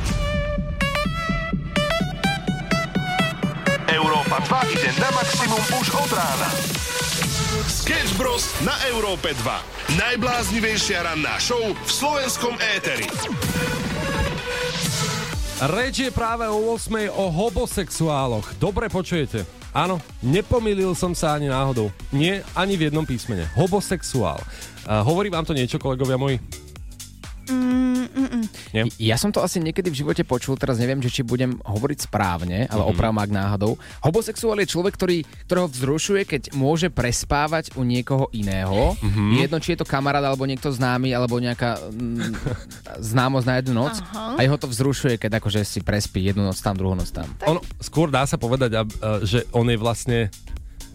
[3.90, 6.48] Európa 2 ide na maximum už od rána.
[7.66, 8.46] Sketch Bros.
[8.62, 9.98] na Európe 2.
[9.98, 13.10] Najbláznivejšia ranná show v slovenskom éteri.
[15.60, 18.56] Reč je práve o 8 o homosexuáloch.
[18.56, 19.44] Dobre počujete?
[19.76, 21.92] Áno, nepomýlil som sa ani náhodou.
[22.16, 23.44] Nie, ani v jednom písmene.
[23.52, 24.40] Homosexuál.
[24.88, 26.40] A hovorí vám to niečo, kolegovia moji?
[27.50, 28.44] Mm, mm, mm.
[28.70, 28.82] Nie?
[29.02, 32.64] Ja som to asi niekedy v živote počul, teraz neviem, že či budem hovoriť správne,
[32.64, 32.78] ale Mhm.
[32.80, 32.92] mm-hmm.
[32.94, 33.72] opravom ak náhodou.
[34.00, 38.94] Homosexuál je človek, ktorý, ktorého vzrušuje, keď môže prespávať u niekoho iného.
[38.96, 39.02] Mhm.
[39.02, 39.30] Mm-hmm.
[39.42, 42.32] Jedno, či je to kamarát, alebo niekto známy, alebo nejaká mm,
[43.02, 43.94] známosť na jednu noc.
[44.14, 44.38] Aha.
[44.38, 47.26] A jeho to vzrušuje, keď akože si prespí jednu noc tam, druhú noc tam.
[47.46, 48.82] Ono, skôr dá sa povedať, a,
[49.26, 50.18] že on je vlastne...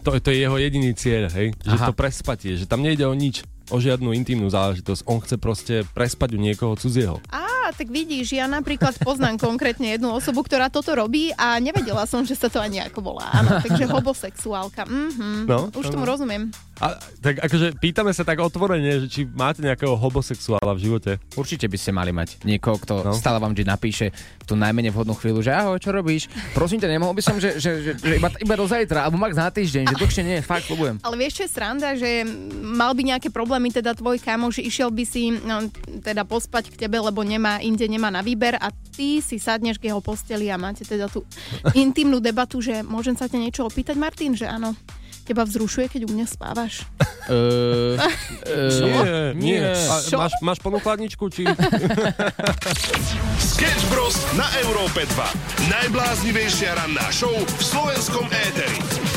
[0.06, 1.50] To, to je jeho jediný cieľ, hej?
[1.66, 1.86] Že Aha.
[1.90, 5.00] to prespatie, že tam nejde o nič, o žiadnu intimnú záležitosť.
[5.06, 7.18] On chce proste prespať u niekoho cudzieho.
[7.28, 12.22] Á, tak vidíš, ja napríklad poznám konkrétne jednu osobu, ktorá toto robí a nevedela som,
[12.22, 13.26] že sa to ani ako volá.
[13.34, 14.86] Áno, takže homosexuálka.
[14.86, 15.50] Mhm.
[15.50, 15.94] No, Už áno.
[15.98, 16.50] tomu rozumiem.
[16.76, 16.92] A,
[17.24, 21.10] tak akože pýtame sa tak otvorene, že či máte nejakého homosexuála v živote.
[21.32, 23.16] Určite by ste mali mať niekoho, kto No.
[23.16, 24.06] stále vám vždy napíše
[24.44, 26.28] tú najmenej vhodnú chvíľu, že ahoj, čo robíš?
[26.52, 29.32] Prosím ťa, nemohol by som, že, že, že, že iba, iba do zajtra, alebo max
[29.32, 31.00] na týždeň, že dlhšie nie, fakt, ľubujem.
[31.00, 32.28] Ale vieš, čo je sranda, že
[32.60, 35.72] mal by nejaké problémy teda tvoj kamoš, išiel by si no,
[36.04, 39.88] teda pospať k tebe, lebo nemá, inde nemá na výber a ty si sadneš k
[39.88, 41.24] jeho posteli a máte teda tú
[41.72, 44.76] intimnú debatu, že môžem sa ťa niečo opýtať, Martin, že áno,
[45.26, 46.86] teba vzrušuje, keď u mňa spávaš?
[47.26, 47.98] Uh,
[49.34, 49.58] Nie, nie.
[49.66, 51.42] A, máš, máš plnú chladničku, či...
[53.50, 54.14] Sketch Bros.
[54.38, 55.66] na Európe 2.
[55.66, 59.15] Najbláznivejšia ranná show v slovenskom éteri.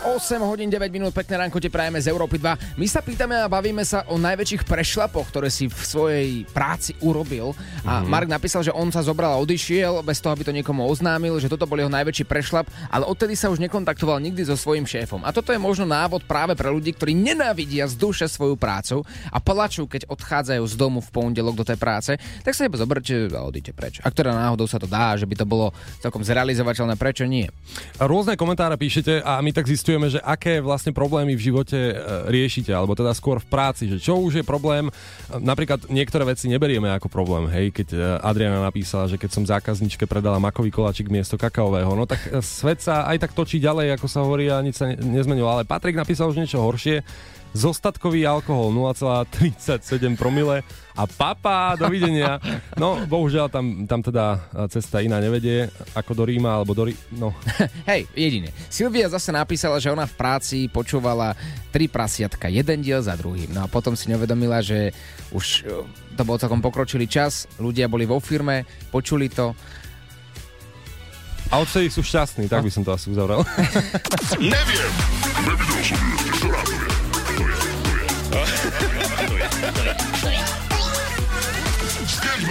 [0.00, 2.80] 8 hodín 9 minút, pekné ránko te prajeme z Európy 2.
[2.80, 7.52] My sa pýtame a bavíme sa o najväčších prešlapoch, ktoré si v svojej práci urobil.
[7.84, 8.08] A Mhm.
[8.08, 11.52] Mark napísal, že on sa zobral a odišiel, bez toho, aby to niekomu oznámil, že
[11.52, 15.20] toto bol jeho najväčší prešlap, ale odtedy sa už nekontaktoval nikdy so svojím šéfom.
[15.20, 19.36] A toto je možno návod práve pre ľudí, ktorí nenávidia z duše svoju prácu a
[19.36, 23.44] plačú, keď odchádzajú z domu v pondelok do tej práce, tak sa iba zoberte a
[23.44, 23.94] odíďte preč.
[24.00, 27.44] Ak teda náhodou sa to dá, že by to bolo celkom zrealizovateľné, prečo nie?
[28.00, 31.94] Rôzne komentáre píšete a my tak zistujeme, že aké vlastne problémy v živote e,
[32.30, 34.88] riešite, alebo teda skôr v práci, že čo už je problém.
[34.88, 34.92] E,
[35.36, 40.06] Napríklad niektoré veci neberieme ako problém, hej, keď e, Adriana napísala, že keď som zákazničke
[40.06, 44.22] predala makový koláčik miesto kakaového, no tak svet sa aj tak točí ďalej, ako sa
[44.22, 45.50] hovorí a nič sa ne- nezmenilo.
[45.50, 47.02] Ale Patrik napísal už niečo horšie.
[47.50, 50.62] Zostatkový alkohol 0,37 promile
[50.94, 52.38] a papa, dovidenia.
[52.78, 54.38] No, bohužiaľ tam, tam teda
[54.70, 55.66] cesta iná nevedie,
[55.98, 56.94] ako do Ríma, alebo do Rí...
[57.10, 57.34] No,
[57.90, 58.54] Hej, jedine.
[58.70, 61.34] Silvia zase napísala, že ona v práci počúvala
[61.74, 63.50] tri prasiatka, jeden diel za druhým.
[63.50, 64.94] No a potom si neuvedomila, že
[65.34, 65.82] už e,
[66.14, 68.62] to bol celkom pokročilý čas, ľudia boli vo firme,
[68.94, 69.58] počuli to.
[71.50, 73.42] A odtedy sú šťastní, tak by som to asi uzavrel.
[74.38, 74.92] Neviem.
[75.42, 76.09] Nevidel som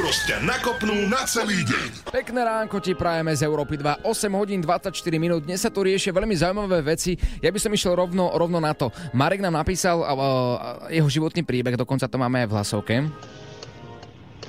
[0.10, 2.10] Bros ťa nakopnú na celý deň.
[2.10, 4.90] Pekné ránko ti prajeme z Európy 2, 8 hodín 24
[5.22, 5.46] minút.
[5.46, 7.14] Dnes sa tu riešia veľmi zaujímavé veci.
[7.46, 8.90] Ja by som išiel rovno, rovno na to.
[9.14, 12.96] Marek nám napísal uh, jeho životný príbeh, dokonca to máme aj v hlasovke.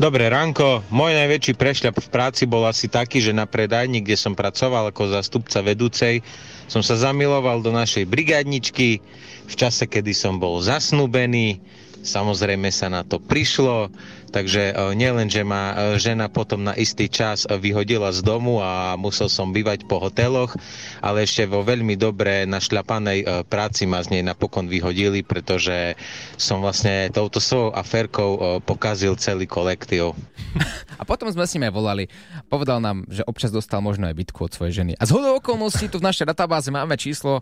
[0.00, 0.80] Dobré ránko.
[0.88, 5.12] Môj najväčší prešľap v práci bol asi taký, že na predajni, kde som pracoval ako
[5.12, 6.24] zastupca vedúcej,
[6.72, 9.04] som sa zamiloval do našej brigádničky
[9.44, 11.60] v čase, kedy som bol zasnúbený.
[12.00, 13.92] Samozrejme sa na to prišlo,
[14.30, 18.62] takže e, nielen, že ma e, žena potom na istý čas e, vyhodila z domu
[18.62, 20.54] a musel som bývať po hoteloch,
[21.02, 25.98] ale ešte vo veľmi dobre našľapanej práci ma z nej napokon vyhodili, pretože
[26.38, 30.14] som vlastne touto svojou aférkou pokazil celý kolektív.
[31.00, 32.04] A potom sme s ním aj volali.
[32.52, 34.92] Povedal nám, že občas dostal možno aj bitku od svojej ženy.
[35.00, 37.40] A z hodou okolností tu v našej databáze máme číslo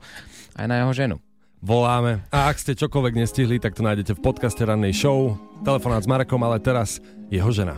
[0.54, 1.16] aj na jeho ženu.
[1.58, 2.22] Voláme.
[2.30, 5.34] A ak ste čokoľvek nestihli, tak to nájdete v podcaste rannej show.
[5.66, 7.02] Telefonát s Marekom, ale teraz
[7.34, 7.74] jeho žena.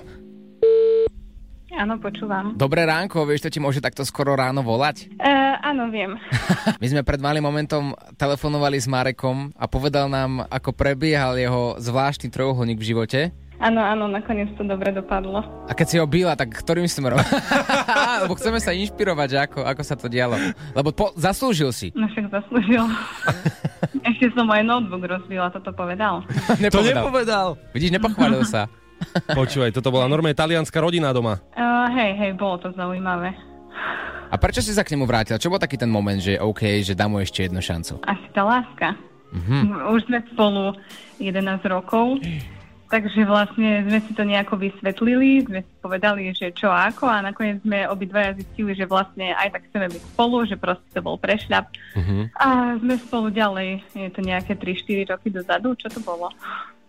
[1.80, 2.52] Áno, počúvam.
[2.60, 5.08] Dobré ránko, vieš, to ti môže takto skoro ráno volať?
[5.16, 6.12] Uh, áno, viem.
[6.82, 12.28] My sme pred malým momentom telefonovali s Marekom a povedal nám, ako prebiehal jeho zvláštny
[12.28, 13.20] trojuholník v živote.
[13.60, 15.44] Áno, áno, nakoniec to dobre dopadlo.
[15.68, 17.20] A keď si ho byla, tak ktorým smerom?
[18.24, 20.36] Lebo chceme sa inšpirovať, že ako, ako sa to dialo.
[20.72, 21.92] Lebo po, zaslúžil si.
[21.92, 22.80] No však zaslúžil.
[24.10, 26.24] Ešte som aj notebook rozbila, toto povedal.
[26.74, 27.56] To nepovedal.
[27.72, 28.68] Vidíš, nepochválil sa.
[29.38, 31.40] Počúvaj, toto bola normálne talianská rodina doma.
[31.56, 33.32] Uh, hej, hej, bolo to zaujímavé.
[34.30, 35.40] A prečo si sa k nemu vrátil?
[35.40, 37.98] Čo bol taký ten moment, že OK, že dám mu ešte jednu šancu?
[38.06, 38.94] Asi tá láska.
[39.34, 39.90] Mhm.
[39.94, 40.76] Už sme spolu
[41.18, 42.20] 11 rokov.
[42.90, 47.62] Takže vlastne sme si to nejako vysvetlili, sme si povedali, že čo ako a nakoniec
[47.62, 51.70] sme obidvaja zistili, že vlastne aj tak chceme byť spolu, že proste to bol prešľap.
[52.34, 56.34] A sme spolu ďalej, je to nejaké 3-4 roky dozadu, čo to bolo?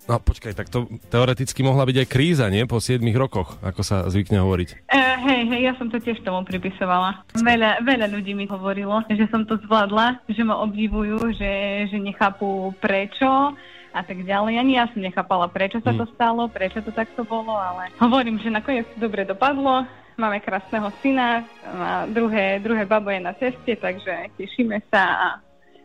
[0.09, 2.65] No počkaj, tak to teoreticky mohla byť aj kríza, nie?
[2.65, 4.89] Po 7 rokoch, ako sa zvykne hovoriť.
[4.89, 7.21] Uh, hej, hej, ja som to tiež tomu pripisovala.
[7.37, 12.73] Veľa, veľa ľudí mi hovorilo, že som to zvládla, že ma obdivujú, že, že nechápu
[12.81, 13.53] prečo
[13.91, 14.54] a tak ďalej.
[14.60, 18.51] Ani ja som nechápala, prečo sa to stalo, prečo to takto bolo, ale hovorím, že
[18.51, 19.84] nakoniec to dobre dopadlo.
[20.19, 25.27] Máme krásneho syna a druhé, druhé babo je na ceste, takže tešíme sa a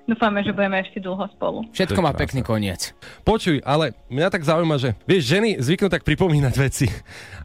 [0.07, 1.67] dúfame, že budeme ešte dlho spolu.
[1.71, 2.91] Všetko má pekný koniec.
[3.23, 6.91] Počuj, ale mňa tak zaujíma, že vieš, ženy zvyknú tak pripomínať veci.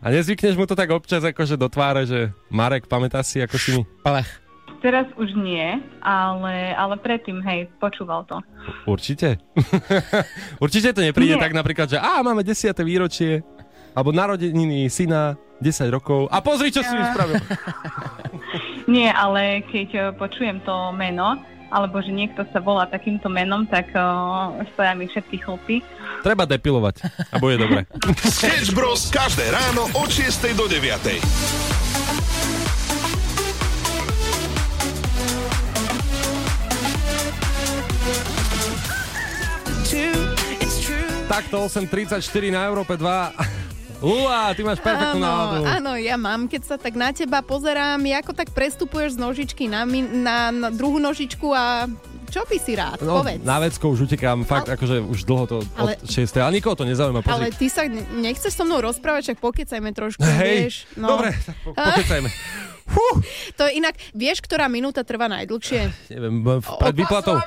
[0.02, 3.70] A nezvykneš mu to tak občas akože do tváre, že Marek, pamätáš si, ako si
[3.78, 3.82] mi...
[4.02, 4.41] Palech.
[4.82, 8.42] Teraz už nie, ale, ale predtým, hej, počúval to.
[8.90, 9.38] Určite?
[10.66, 11.42] Určite to nepríde Nie.
[11.42, 12.74] tak napríklad, že á, máme 10.
[12.82, 13.46] výročie,
[13.94, 16.26] alebo narodeniny syna, 10 rokov.
[16.34, 17.38] A pozri, čo si mi spravil.
[18.94, 21.38] Nie, ale keď eh, počujem to meno,
[21.72, 25.80] alebo že niekto sa volá takýmto menom, tak uh, stoja mi všetky chlpy.
[26.20, 27.88] Treba depilovať a bude dobre.
[28.36, 29.08] Sketch Bros.
[29.08, 31.91] každé ráno od 6 do 9.
[41.32, 42.20] Takto 8.34
[42.52, 43.08] na Európe 2.
[44.04, 45.64] Ua, ty máš perfektnú náladu.
[45.64, 46.44] Áno, áno, ja mám.
[46.44, 50.68] Keď sa tak na teba pozerám, ako tak prestupuješ z nožičky na, mi- na, na
[50.68, 51.88] druhú nožičku a
[52.28, 53.00] čo by si rád?
[53.00, 53.44] No, Povedz.
[53.44, 56.36] na vecko už utekám, fakt akože už dlho to Ale- od 6.
[56.36, 57.56] Ale nikoho to nezaujíma, Ale pozri.
[57.56, 60.76] ty sa ne- nechceš so mnou rozprávať, však pokecajme trošku, Hej, vieš.
[60.96, 61.16] No.
[61.16, 62.30] dobre, tak po- pokecajme.
[63.56, 66.12] To je inak, vieš, ktorá minúta trvá najdlhšie?
[66.12, 67.40] Neviem, v- pred výplatou.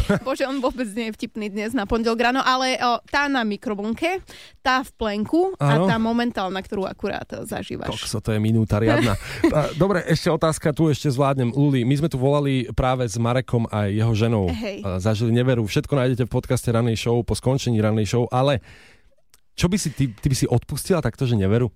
[0.26, 4.24] Bože, on vôbec nie je vtipný dnes na pondelok ráno, ale o, tá na mikrovlnke,
[4.64, 5.86] tá v plenku a Áno.
[5.88, 7.92] tá momentálna, ktorú akurát zažívaš.
[7.92, 9.14] Kokso, to je minúta riadna.
[9.52, 11.52] A, Dobre, ešte otázka, tu ešte zvládnem.
[11.52, 14.48] Luli, my sme tu volali práve s Marekom a jeho ženou.
[14.48, 14.80] Hej.
[14.86, 15.66] A Zažili neveru.
[15.66, 18.64] Všetko nájdete v podcaste Ranej show po skončení Ranej show, ale
[19.52, 21.68] čo by si, ty, ty by si odpustila takto, že neveru?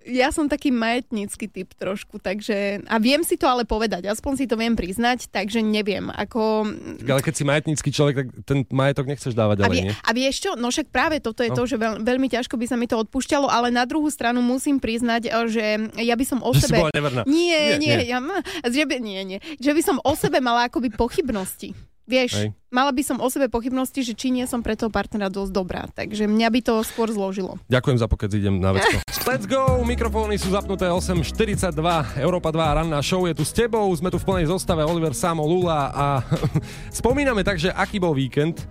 [0.00, 2.80] Ja som taký majetnícky typ trošku, takže...
[2.88, 6.64] A viem si to ale povedať, aspoň si to viem priznať, takže neviem, ako...
[7.04, 9.92] Ale keď si majetnícky človek, tak ten majetok nechceš dávať A, ďalej, vie, nie?
[9.92, 11.56] a vieš čo, no však práve toto je No.
[11.60, 14.80] to, že veľ, veľmi ťažko by sa mi to odpúšťalo, ale na druhú stranu musím
[14.80, 15.64] priznať, eh, že
[16.00, 16.80] ja by som o Že si sebe...
[16.80, 17.22] bola neverná.
[17.28, 18.08] Nie, Nie, nie, nie.
[18.08, 18.18] Ja,
[18.64, 19.38] že by, nie, nie.
[19.60, 21.76] Že by som o sebe mala akoby pochybnosti.
[22.10, 22.48] Vieš, Hej.
[22.74, 25.86] mala by som o sebe pochybnosti, že či nie som pre toho partnera dosť dobrá.
[25.94, 27.62] Takže mňa by to skôr zložilo.
[27.70, 28.98] Ďakujem za pokec, idem na vecko.
[29.30, 31.70] Let's go, mikrofóny sú zapnuté 8.42,
[32.18, 35.46] Európa 2, ranná show je tu s tebou, sme tu v plnej zostave, Oliver Samo,
[35.46, 36.06] Lula a
[36.98, 38.66] spomíname tak, že aký bol víkend,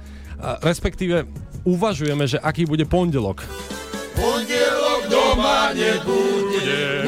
[0.59, 1.23] respektíve
[1.63, 3.47] uvažujeme, že aký bude pondelok.
[4.19, 7.07] Pondelok doma nebudem,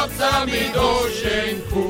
[0.00, 1.84] chlapcami do šenku.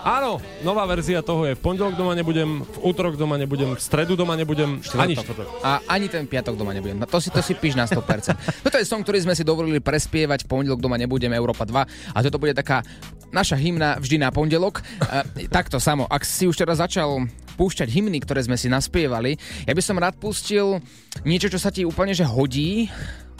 [0.00, 4.16] Áno, nová verzia toho je v pondelok doma nebudem, v útorok doma nebudem, v stredu
[4.16, 5.12] doma nebudem, ani.
[5.60, 6.96] A ani ten piatok doma nebudem.
[6.96, 8.64] No To si, to si píš na 100%.
[8.64, 12.18] Toto je song, ktorý sme si dovolili prespievať v pondelok doma nebudem Európa 2 a
[12.24, 12.80] toto bude taká
[13.30, 14.80] naša hymna vždy na pondelok.
[14.80, 17.28] E, takto samo, ak si už teraz začal
[17.60, 19.36] púšťať hymny, ktoré sme si naspievali,
[19.68, 20.80] ja by som rád pustil
[21.28, 22.88] niečo, čo sa ti úplne že hodí,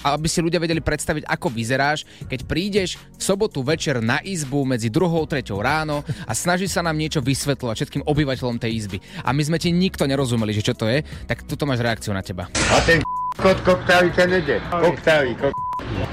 [0.05, 4.89] aby si ľudia vedeli predstaviť, ako vyzeráš, keď prídeš v sobotu večer na izbu medzi
[4.89, 8.99] druhou, treťou ráno a snaží sa nám niečo vysvetľovať všetkým obyvateľom tej izby.
[9.25, 12.25] A my sme ti nikto nerozumeli, že čo to je, tak tuto máš reakciu na
[12.25, 12.49] teba.
[12.51, 13.05] A ten
[13.37, 14.59] kot koktávi ten ide.
[14.71, 15.53] Koktávi, kok...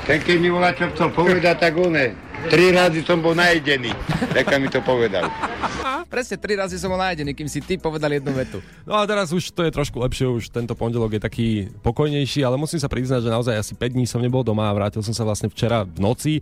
[0.08, 2.27] Ten keď mi volá, čo chcel povedať, tak one.
[2.46, 3.90] Tri razy som bol najedený.
[4.30, 5.26] Tak mi to povedal.
[6.08, 8.64] Presne tri razy som bol nájdený, kým si ty povedal jednu vetu.
[8.88, 11.48] No a teraz už to je trošku lepšie, už tento pondelok je taký
[11.84, 15.04] pokojnejší, ale musím sa priznať, že naozaj asi 5 dní som nebol doma a vrátil
[15.04, 16.34] som sa vlastne včera v noci.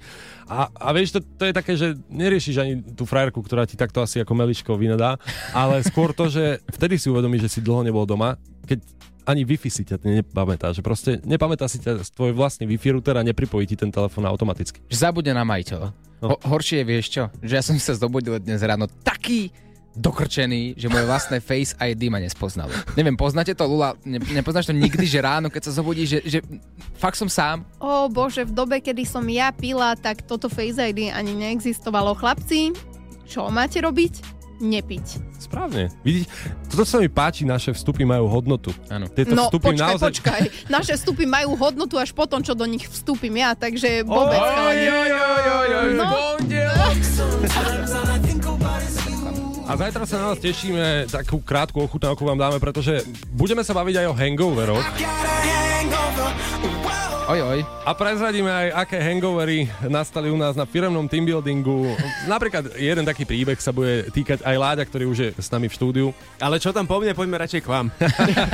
[0.46, 4.06] A, a vieš, to, to je také, že neriešiš ani tú frajerku, ktorá ti takto
[4.06, 5.18] asi ako meličko vynadá,
[5.50, 8.38] ale skôr to, že vtedy si uvedomíš, že si dlho nebol doma,
[8.70, 8.86] keď
[9.26, 13.26] ani Wi-Fi si ťa nepamätá, že proste nepamätá si ťa tvoj vlastný Wi-Fi router a
[13.26, 14.86] nepripojí ti ten telefón automaticky.
[14.88, 15.90] Že zabude na majiteľa.
[16.22, 16.38] No.
[16.38, 17.24] Ho- horšie je, vieš čo?
[17.42, 19.50] Že ja som sa zobudil dnes ráno taký
[19.96, 22.70] dokrčený, že moje vlastné Face ID ma nespoznalo.
[23.00, 23.96] Neviem, poznáte to, Lula?
[24.04, 26.40] Ne, nepoznáš to nikdy, že ráno, keď sa zobudíš, že, že
[27.00, 27.64] fakt som sám?
[27.80, 32.12] Ó bože, v dobe, kedy som ja pila, tak toto Face ID ani neexistovalo.
[32.12, 32.76] Chlapci,
[33.24, 34.35] čo máte robiť?
[34.56, 35.06] Nepiť.
[35.36, 35.92] Správne.
[36.00, 36.32] Vidíte,
[36.72, 38.72] toto sa mi páči, naše vstupy majú hodnotu.
[38.88, 39.12] Áno.
[39.12, 40.08] Tieto no vstupy počkaj, naozaj...
[40.16, 40.42] počkaj.
[40.72, 44.40] Naše vstupy majú hodnotu až potom, čo do nich vstúpim ja, takže vôbec.
[44.40, 44.88] chalani.
[46.00, 46.08] No.
[49.66, 53.02] A zajtra sa na nás tešíme, takú krátku ochutnávku vám dáme, pretože
[53.34, 54.86] budeme sa baviť aj o hangoveroch.
[57.26, 57.60] Oj, oj.
[57.82, 61.98] A prezradíme aj, aké hangovery nastali u nás na firemnom teambuildingu.
[62.30, 65.74] Napríklad jeden taký príbeh sa bude týkať aj Láďa, ktorý už je s nami v
[65.74, 66.08] štúdiu.
[66.38, 67.90] Ale čo tam po mne, poďme radšej k vám.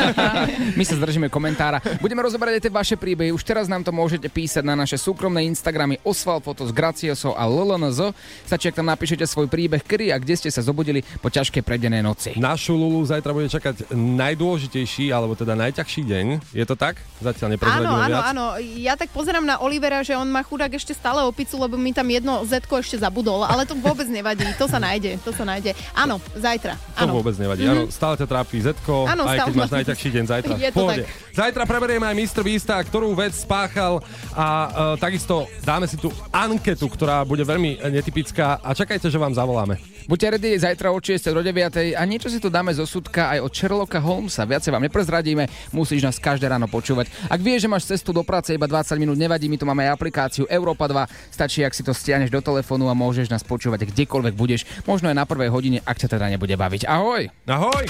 [0.79, 1.83] My sa zdržíme komentára.
[1.99, 3.35] Budeme rozoberať aj tie vaše príbehy.
[3.35, 8.15] Už teraz nám to môžete písať na naše súkromné Instagramy Osval Fotos Gracioso a LLNZ.
[8.47, 12.07] Stačí, ak tam napíšete svoj príbeh, kedy a kde ste sa zobudili po ťažkej predenej
[12.07, 12.39] noci.
[12.39, 16.55] Našu Lulu zajtra bude čakať najdôležitejší, alebo teda najťažší deň.
[16.55, 17.03] Je to tak?
[17.19, 18.23] Zatiaľ Áno, neprezradíme áno, viac.
[18.31, 18.60] áno.
[18.61, 22.05] Ja tak pozerám na Olivera, že on má chudák ešte stále opicu, lebo mi tam
[22.05, 25.73] jedno zetko ešte zabudol, ale to vôbec nevadí, to sa nájde, to sa nájde.
[25.97, 26.77] Áno, zajtra.
[27.01, 27.17] To Áno.
[27.17, 27.65] vôbec nevadí.
[27.65, 27.71] Mhm.
[27.73, 30.53] Áno, stále ťa trápi Zetko, Áno, aj keď máš najťažší deň zajtra.
[30.63, 30.97] Je to tak.
[31.33, 32.41] Zajtra preberieme aj Mr.
[32.45, 34.03] Beasta, ktorú vec spáchal
[34.37, 34.69] a uh,
[35.01, 39.79] takisto dáme si tú anketu, ktorá bude veľmi netypická a čakajte, že vám zavoláme.
[40.11, 43.39] Buďte ready zajtra od 6 do 9 a niečo si tu dáme zo súdka aj
[43.47, 44.43] od Sherlocka Holmesa.
[44.43, 47.07] Viacej vám neprezradíme, musíš nás každé ráno počúvať.
[47.31, 49.95] Ak vieš, že máš cestu do práce iba 20 minút, nevadí, my tu máme aj
[49.95, 51.07] aplikáciu Európa 2.
[51.31, 55.17] Stačí, ak si to stiahneš do telefónu a môžeš nás počúvať kdekoľvek budeš, možno aj
[55.17, 56.87] na prvej hodine, ak ťa teda nebude baviť.
[56.89, 57.29] Ahoj!
[57.47, 57.85] Ahoj!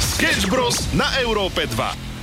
[0.00, 0.90] Sketch Bros.
[0.96, 2.15] na Európe 2.